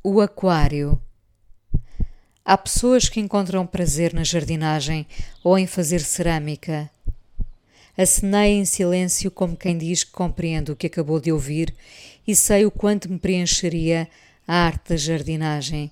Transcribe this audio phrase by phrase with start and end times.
[0.00, 1.00] O aquário.
[2.44, 5.04] Há pessoas que encontram prazer na jardinagem
[5.42, 6.88] ou em fazer cerâmica.
[7.96, 11.74] Acenei em silêncio como quem diz que compreende o que acabou de ouvir
[12.24, 14.08] e sei o quanto me preencheria
[14.46, 15.90] a arte da jardinagem.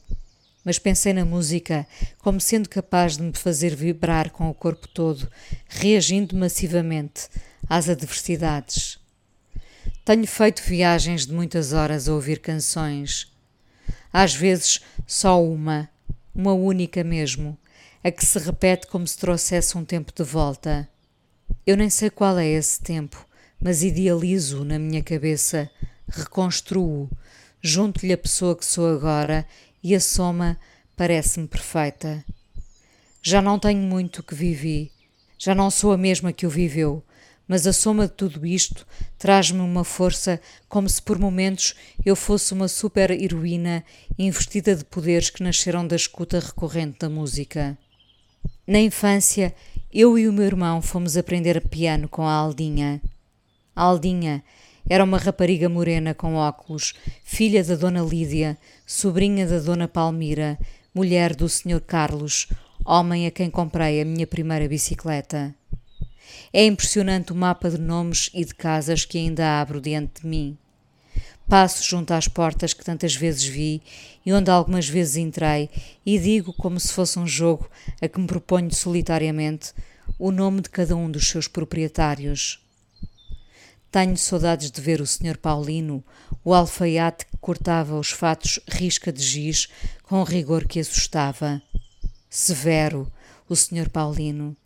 [0.64, 1.84] Mas pensei na música
[2.18, 5.29] como sendo capaz de me fazer vibrar com o corpo todo,
[5.68, 7.29] reagindo massivamente
[7.68, 9.00] às adversidades.
[10.04, 13.34] Tenho feito viagens de muitas horas a ouvir canções
[14.18, 15.90] às vezes só uma,
[16.34, 17.54] uma única mesmo,
[18.02, 20.88] a que se repete como se trouxesse um tempo de volta.
[21.66, 23.26] Eu nem sei qual é esse tempo,
[23.60, 25.71] mas idealizo na minha cabeça,
[26.08, 27.10] reconstruo,
[27.60, 29.46] junto-lhe a pessoa que sou agora
[29.82, 30.58] e a soma
[30.96, 32.24] parece-me perfeita.
[33.20, 34.91] Já não tenho muito que vivi,
[35.38, 37.05] já não sou a mesma que o viveu,
[37.48, 38.86] mas a soma de tudo isto
[39.19, 43.84] traz-me uma força como se por momentos eu fosse uma super-heroína
[44.19, 47.78] investida de poderes que nasceram da escuta recorrente da música.
[48.66, 49.55] Na infância,
[49.92, 53.00] eu e o meu irmão fomos aprender piano com a Aldinha.
[53.75, 54.42] A Aldinha
[54.88, 56.94] era uma rapariga morena com óculos,
[57.25, 60.58] filha da Dona Lídia, sobrinha da Dona Palmira,
[60.94, 61.81] mulher do Sr.
[61.81, 62.48] Carlos,
[62.84, 65.55] homem a quem comprei a minha primeira bicicleta.
[66.52, 70.56] É impressionante o mapa de nomes e de casas que ainda abro diante de mim.
[71.48, 73.80] Passo junto às portas que tantas vezes vi
[74.25, 75.70] e onde algumas vezes entrei
[76.05, 77.70] e digo, como se fosse um jogo
[78.03, 79.72] a que me proponho solitariamente,
[80.19, 82.60] o nome de cada um dos seus proprietários.
[83.91, 85.38] Tenho saudades de ver o Sr.
[85.38, 86.05] Paulino,
[86.44, 89.69] o alfaiate que cortava os fatos risca de giz
[90.03, 91.62] com rigor que assustava.
[92.28, 93.10] Severo,
[93.48, 93.88] o Sr.
[93.88, 94.56] Paulino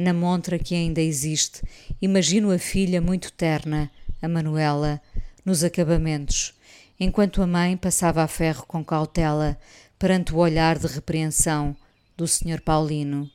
[0.00, 1.62] na montra que ainda existe,
[2.00, 5.00] imagino a filha muito terna, a Manuela,
[5.44, 6.54] nos acabamentos,
[6.98, 9.58] enquanto a mãe passava a ferro com cautela
[9.98, 11.76] perante o olhar de repreensão
[12.16, 12.60] do Sr.
[12.62, 13.30] Paulino.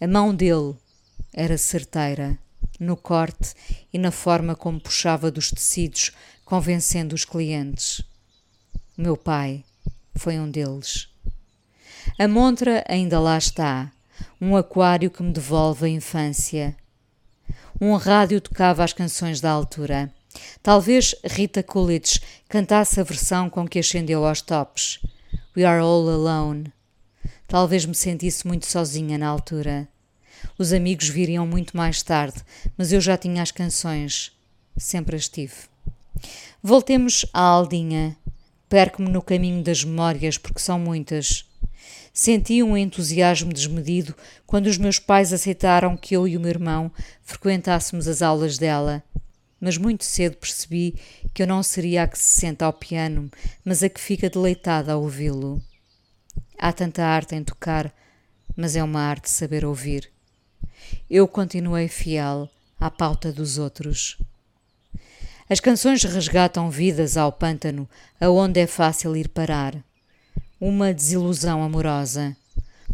[0.00, 0.76] A mão dele
[1.32, 2.38] era certeira,
[2.78, 3.54] no corte
[3.92, 6.12] e na forma como puxava dos tecidos,
[6.44, 8.02] convencendo os clientes.
[8.96, 9.64] Meu pai
[10.14, 11.08] foi um deles.
[12.18, 13.92] A montra ainda lá está,
[14.40, 16.76] um aquário que me devolve a infância.
[17.80, 20.12] Um rádio tocava as canções da altura.
[20.62, 25.00] Talvez Rita Coolidge cantasse a versão com que ascendeu aos tops.
[25.56, 26.72] We are all alone.
[27.46, 29.88] Talvez me sentisse muito sozinha na altura.
[30.58, 32.42] Os amigos viriam muito mais tarde,
[32.76, 34.32] mas eu já tinha as canções.
[34.76, 35.54] Sempre as tive.
[36.62, 38.16] Voltemos à Aldinha.
[38.68, 41.47] Perco-me no caminho das memórias porque são muitas.
[42.12, 44.14] Senti um entusiasmo desmedido
[44.46, 46.90] quando os meus pais aceitaram que eu e o meu irmão
[47.22, 49.02] frequentássemos as aulas dela.
[49.60, 50.94] Mas muito cedo percebi
[51.34, 53.30] que eu não seria a que se senta ao piano,
[53.64, 55.62] mas a que fica deleitada a ouvi-lo.
[56.58, 57.92] Há tanta arte em tocar,
[58.56, 60.10] mas é uma arte saber ouvir.
[61.10, 62.48] Eu continuei fiel
[62.80, 64.18] à pauta dos outros.
[65.48, 67.88] As canções resgatam vidas ao pântano,
[68.20, 69.82] aonde é fácil ir parar
[70.60, 72.36] uma desilusão amorosa,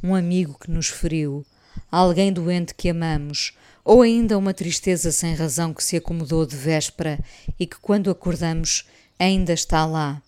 [0.03, 1.45] um amigo que nos feriu,
[1.91, 3.53] alguém doente que amamos,
[3.85, 7.19] ou ainda uma tristeza sem razão que se acomodou de véspera
[7.59, 8.85] e que, quando acordamos,
[9.19, 10.23] ainda está lá.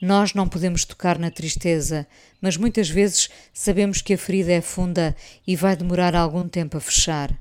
[0.00, 2.06] Nós não podemos tocar na tristeza,
[2.40, 5.14] mas muitas vezes sabemos que a ferida é funda
[5.46, 7.38] e vai demorar algum tempo a fechar.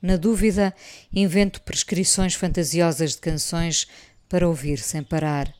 [0.00, 0.74] Na dúvida,
[1.12, 3.86] invento prescrições fantasiosas de canções
[4.28, 5.54] para ouvir sem parar.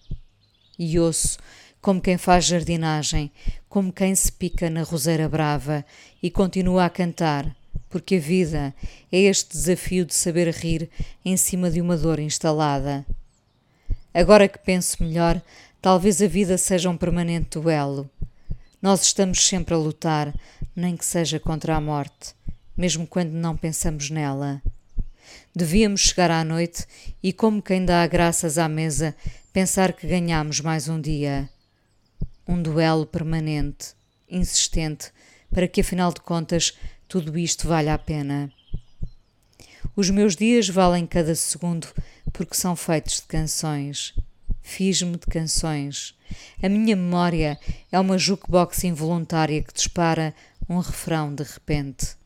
[0.76, 1.38] E ouço
[1.82, 3.32] como quem faz jardinagem,
[3.69, 5.84] como quem se pica na roseira brava
[6.22, 7.56] e continua a cantar,
[7.91, 8.72] porque a vida
[9.10, 10.88] é este desafio de saber rir
[11.25, 13.04] em cima de uma dor instalada.
[14.15, 15.42] Agora que penso melhor,
[15.81, 18.09] talvez a vida seja um permanente duelo.
[18.81, 20.32] Nós estamos sempre a lutar,
[20.76, 22.32] nem que seja contra a morte,
[22.76, 24.62] mesmo quando não pensamos nela.
[25.54, 26.86] Devíamos chegar à noite
[27.21, 29.16] e, como quem dá graças à mesa,
[29.53, 31.51] pensar que ganhamos mais um dia
[32.47, 33.94] um duelo permanente,
[34.28, 35.10] insistente,
[35.53, 36.77] para que afinal de contas
[37.09, 38.50] tudo isto valha a pena.
[39.94, 41.89] Os meus dias valem cada segundo
[42.33, 44.15] porque são feitos de canções.
[44.62, 46.15] Fiz-me de canções.
[46.62, 47.59] A minha memória
[47.91, 50.34] é uma jukebox involuntária que dispara
[50.68, 52.16] um refrão de repente.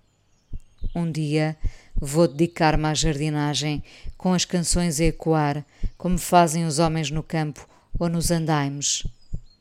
[0.95, 1.57] Um dia
[2.01, 3.83] vou dedicar-me à jardinagem
[4.17, 5.65] com as canções a ecoar,
[5.99, 7.67] como fazem os homens no campo
[7.99, 9.03] ou nos andaimes.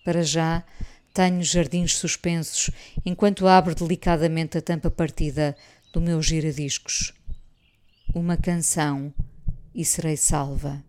[0.06, 0.63] Para já,
[1.12, 2.69] tenho jardins suspensos
[3.04, 5.57] enquanto abro delicadamente a tampa partida
[5.92, 7.12] do meu giradiscos.
[8.13, 9.12] Uma canção
[9.74, 10.84] e serei salva.